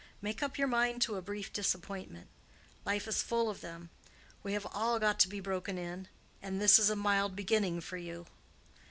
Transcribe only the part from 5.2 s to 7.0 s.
be broken in; and this is a